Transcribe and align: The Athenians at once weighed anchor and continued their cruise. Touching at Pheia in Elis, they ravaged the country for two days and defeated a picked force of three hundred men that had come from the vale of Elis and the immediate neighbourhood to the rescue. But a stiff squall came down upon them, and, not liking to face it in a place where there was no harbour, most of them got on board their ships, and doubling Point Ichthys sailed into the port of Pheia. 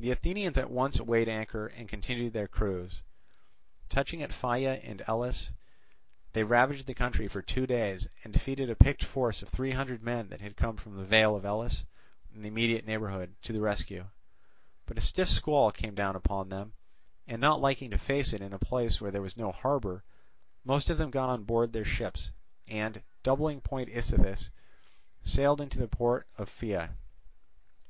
The 0.00 0.10
Athenians 0.10 0.56
at 0.56 0.70
once 0.70 0.98
weighed 1.02 1.28
anchor 1.28 1.66
and 1.66 1.86
continued 1.86 2.32
their 2.32 2.48
cruise. 2.48 3.02
Touching 3.90 4.22
at 4.22 4.32
Pheia 4.32 4.78
in 4.82 5.02
Elis, 5.06 5.50
they 6.32 6.44
ravaged 6.44 6.86
the 6.86 6.94
country 6.94 7.28
for 7.28 7.42
two 7.42 7.66
days 7.66 8.08
and 8.24 8.32
defeated 8.32 8.70
a 8.70 8.74
picked 8.74 9.04
force 9.04 9.42
of 9.42 9.50
three 9.50 9.72
hundred 9.72 10.02
men 10.02 10.30
that 10.30 10.40
had 10.40 10.56
come 10.56 10.78
from 10.78 10.96
the 10.96 11.04
vale 11.04 11.36
of 11.36 11.44
Elis 11.44 11.84
and 12.32 12.42
the 12.42 12.48
immediate 12.48 12.86
neighbourhood 12.86 13.34
to 13.42 13.52
the 13.52 13.60
rescue. 13.60 14.06
But 14.86 14.96
a 14.96 15.02
stiff 15.02 15.28
squall 15.28 15.72
came 15.72 15.94
down 15.94 16.16
upon 16.16 16.48
them, 16.48 16.72
and, 17.26 17.38
not 17.38 17.60
liking 17.60 17.90
to 17.90 17.98
face 17.98 18.32
it 18.32 18.40
in 18.40 18.54
a 18.54 18.58
place 18.58 18.98
where 18.98 19.10
there 19.10 19.20
was 19.20 19.36
no 19.36 19.52
harbour, 19.52 20.04
most 20.64 20.88
of 20.88 20.96
them 20.96 21.10
got 21.10 21.28
on 21.28 21.44
board 21.44 21.74
their 21.74 21.84
ships, 21.84 22.30
and 22.66 23.02
doubling 23.22 23.60
Point 23.60 23.90
Ichthys 23.90 24.48
sailed 25.22 25.60
into 25.60 25.78
the 25.78 25.86
port 25.86 26.26
of 26.38 26.48
Pheia. 26.48 26.96